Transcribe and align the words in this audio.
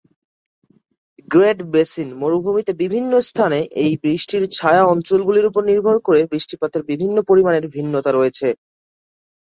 Great 1.27 1.59
Basin 1.73 2.09
মরুভূমিতে 2.21 2.71
বিভিন্ন 2.81 3.11
স্থানে 3.29 3.59
এই 3.83 3.91
বৃষ্টির 4.03 4.43
ছায়া 4.57 4.83
অঞ্চলগুলির 4.85 5.49
উপর 5.49 5.61
নির্ভর 5.71 5.95
করে 6.07 6.21
বৃষ্টিপাতের 6.31 6.81
বিভিন্ন 6.91 7.17
পরিমাণের 7.29 7.65
ভিন্নতা 7.75 8.09
রয়েছে। 8.13 8.47